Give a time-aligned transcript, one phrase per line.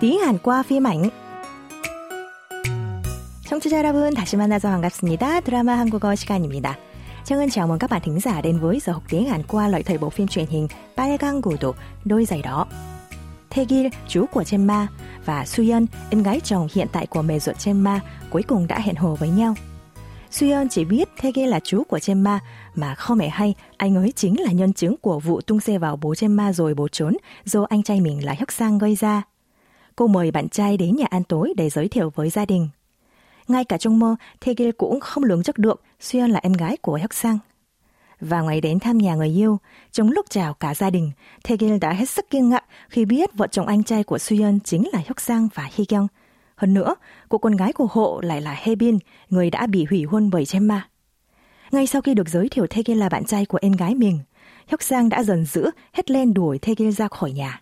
[0.00, 1.10] tiếng Hàn qua phim ảnh.
[3.48, 5.40] 청취자 여러분 다시 만나서 반갑습니다.
[5.40, 6.76] 드라마 한국어 시간입니다.
[7.24, 9.82] Chân chào mừng các bạn thính giả đến với giờ học tiếng Hàn qua lợi
[9.82, 11.72] thời bộ phim truyền hình 빨간 구두,
[12.04, 12.66] đôi giày đỏ.
[13.48, 14.86] Taegil, chú của Chemma,
[15.24, 18.00] và Suyeon, em gái chồng hiện tại của mẹ ruột Chemma,
[18.30, 19.54] cuối cùng đã hẹn hò với nhau.
[20.30, 22.40] Suyeon chỉ biết Taegil là chú của Chemma,
[22.74, 25.96] mà không hề hay anh ấy chính là nhân chứng của vụ tung xe vào
[25.96, 29.22] bố Chemma rồi bỏ trốn do anh trai mình là Hyuk Sang gây ra.
[29.95, 32.69] Cô mời bạn trai đến nhà ăn tối để giới thiệu với gia đình.
[33.47, 36.93] Ngay cả trong mơ, Taegil cũng không lường trước được Xuyên là em gái của
[36.93, 37.37] Hyuk Sang.
[38.19, 39.57] Và ngày đến thăm nhà người yêu,
[39.91, 41.11] trong lúc chào cả gia đình,
[41.43, 44.87] Taegil đã hết sức kinh ngạc khi biết vợ chồng anh trai của Xuyên chính
[44.93, 46.07] là Hyuk Sang và Hee Kyung.
[46.55, 46.95] Hơn nữa,
[47.29, 48.97] cô con gái của hộ lại là hebin
[49.29, 50.87] người đã bị hủy hôn bởi Chemma.
[51.71, 54.19] Ngay sau khi được giới thiệu Taegil là bạn trai của em gái mình,
[54.67, 57.60] Hyuk Sang đã dần dữ hết lên đuổi Taegil ra khỏi nhà.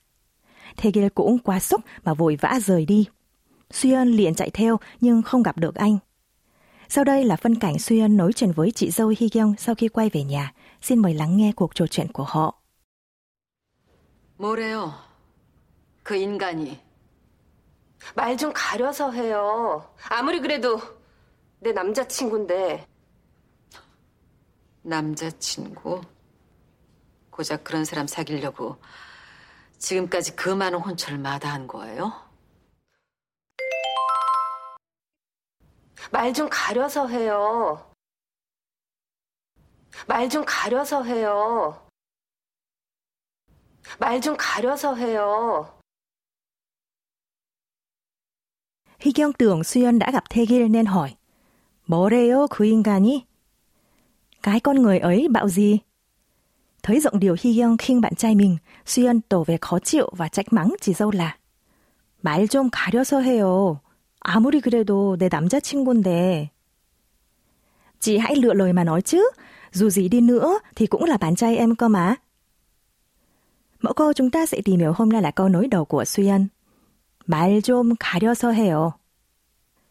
[0.78, 3.08] Taegil cũng quá sốc mà vội vã rời đi.
[3.70, 5.98] Suyeon liền chạy theo nhưng không gặp được anh.
[6.88, 9.88] Sau đây là phân cảnh Suyeon nói chuyện với chị dâu Hee Kyung sau khi
[9.88, 10.52] quay về nhà.
[10.82, 12.60] Xin mời lắng nghe cuộc trò chuyện của họ.
[14.38, 14.90] 뭐래요?
[16.02, 16.76] 그 인간이.
[18.14, 19.82] 말 좀 가려서 해요.
[20.10, 20.80] 아무리 그래도
[21.60, 22.86] 내 남자친구인데.
[24.82, 26.02] 남자친구?
[27.30, 28.76] 고작 그런 사람 사귀려고
[29.79, 32.11] 지금까지 그 많은 혼처를 마다한 거예요?
[36.11, 37.93] 말 좀 가려서 해요.
[40.07, 41.85] 말 좀 가려서 해요.
[43.99, 45.75] 말 좀 가려서 해요.
[48.99, 50.11] Kyung tưởng Suyeon đã
[51.85, 53.25] 뭐래요 그 인간이?
[54.43, 55.79] Cái con người ấy bạo gì?
[56.82, 60.28] Thấy giọng điều Hy Kyung khinh bạn trai mình, Suyeon tỏ vẻ khó chịu và
[60.28, 61.36] trách mắng chị dâu là
[62.24, 63.80] 말 좀 가려서 해요.
[64.20, 66.48] 아무리 그래도 내 남자친구인데.
[68.00, 69.30] Chị hãy lựa lời mà nói chứ,
[69.72, 72.14] dù gì đi nữa thì cũng là bạn trai em cơ mà.
[73.80, 76.46] Mẫu câu chúng ta sẽ tìm hiểu hôm nay là câu nối đầu của Suyeon.
[77.26, 78.90] 말 좀 가려서 해요.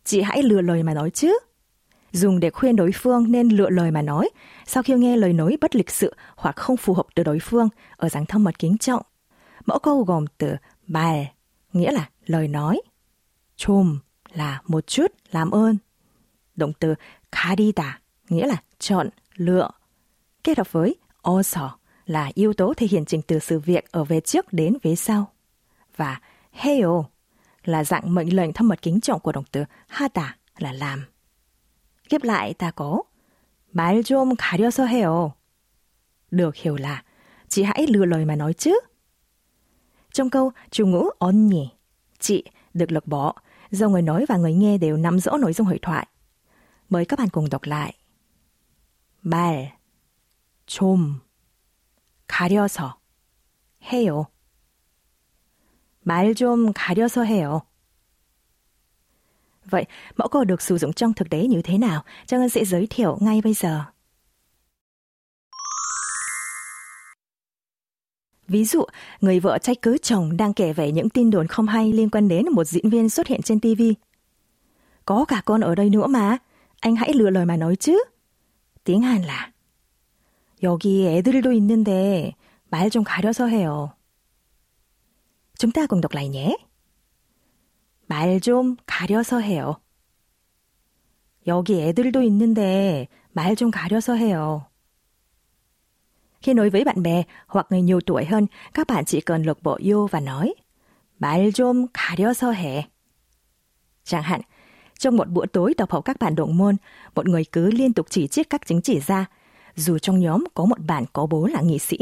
[0.03, 1.39] Chị hãy lựa lời mà nói chứ.
[2.12, 4.30] dùng để khuyên đối phương nên lựa lời mà nói
[4.66, 7.68] sau khi nghe lời nói bất lịch sự hoặc không phù hợp từ đối phương
[7.96, 9.02] ở dạng thông mật kính trọng.
[9.66, 11.32] Mẫu câu gồm từ bài,
[11.72, 12.80] nghĩa là lời nói,
[13.56, 13.98] chùm
[14.32, 15.76] là một chút làm ơn,
[16.56, 16.94] động từ
[17.32, 19.70] kadita nghĩa là chọn, lựa,
[20.44, 21.70] kết hợp với also
[22.06, 25.32] là yếu tố thể hiện trình từ sự việc ở về trước đến về sau.
[25.96, 26.20] Và
[26.52, 27.06] heo
[27.64, 31.04] là dạng mệnh lệnh thâm mật kính trọng của động từ hata là làm.
[32.09, 33.03] Ghép lại ta có
[33.73, 35.31] 말 좀 가려서 해요.
[36.31, 37.03] Được hiểu là
[37.47, 38.79] chị hãy lựa lời mà nói chứ.
[40.11, 41.69] Trong câu chủ ngữ 언니,
[42.19, 42.43] chị
[42.73, 43.33] được lược bỏ
[43.71, 46.07] do người nói và người nghe đều nắm rõ nội dung hội thoại.
[46.89, 47.93] Mời các bạn cùng đọc lại.
[49.23, 49.77] 말,
[50.67, 51.21] 좀,
[52.27, 52.99] 가려서,
[53.81, 54.27] 해요.
[56.03, 57.61] 말 좀 가려서 해요.
[59.67, 59.85] Vậy,
[60.17, 62.03] mẫu câu được sử dụng trong thực tế như thế nào?
[62.27, 63.83] Trang Ngân sẽ giới thiệu ngay bây giờ.
[68.47, 68.83] Ví dụ,
[69.21, 72.27] người vợ trách cứ chồng đang kể về những tin đồn không hay liên quan
[72.27, 73.81] đến một diễn viên xuất hiện trên TV.
[75.05, 76.37] Có cả con ở đây nữa mà,
[76.79, 78.03] anh hãy lựa lời mà nói chứ.
[78.83, 79.51] Tiếng Hàn là
[80.61, 82.33] 여기 애들도 있는데
[82.69, 83.89] 말 좀 가려서 해요.
[85.57, 86.55] Chúng ta cùng đọc lại nhé.
[88.07, 89.75] 말 좀 가려서 해요.
[91.47, 94.61] 여기 애들도 있는데 말 좀 가려서 해요.
[96.41, 99.63] Khi nói với bạn bè hoặc người nhiều tuổi hơn, các bạn chỉ cần lục
[99.63, 100.53] bộ vô và nói
[101.19, 102.83] 말 좀 가려서 해.
[104.03, 104.41] Chẳng hạn,
[104.99, 106.75] trong một bữa tối tập hợp các bạn đồng môn,
[107.15, 109.25] một người cứ liên tục chỉ trích các chứng chỉ ra,
[109.75, 111.97] dù trong nhóm có một bạn có bố là nghị sĩ.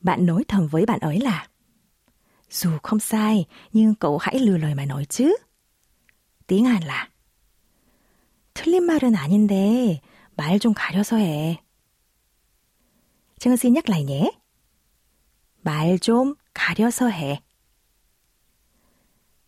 [0.00, 1.46] Bạn nói thầm với bạn ấy là
[2.50, 5.36] Dù không sai, nhưng cậu hãy lừa lời mà nói chứ.
[6.46, 7.08] Tiếng Hàn là
[8.54, 10.00] 틀린 말은 아닌데
[10.36, 11.56] 말 좀 가려서 해.
[13.40, 14.30] Trương xin nhắc lại nhé.
[15.64, 17.42] 말 좀 가려서 해.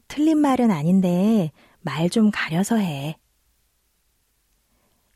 [0.09, 1.51] 틀린 말은 아닌데
[1.83, 3.15] 말 좀 가려서 해.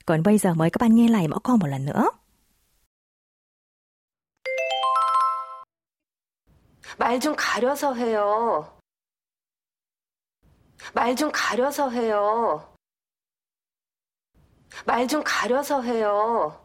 [0.06, 2.10] Còn bây giờ mời các bạn nghe lại mẫu câu một lần nữa.
[6.98, 8.78] 말 좀 가려서 해요.
[10.94, 12.68] 말 좀 가려서 해요.
[14.86, 16.58] 말 좀 가려서 해요.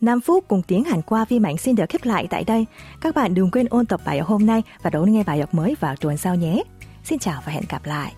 [0.00, 2.66] 5 phút cùng tiếng Hàn qua vi mạnh xin được khép lại tại đây.
[3.00, 5.54] Các bạn đừng quên ôn tập bài học hôm nay và đón nghe bài học
[5.54, 6.62] mới vào tuần sau nhé.
[7.04, 8.14] Xin chào và hẹn gặp lại.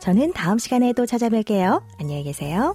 [0.00, 1.80] 저는 다음 시간에 또 찾아뵐게요.
[1.98, 2.74] 안녕히 계세요.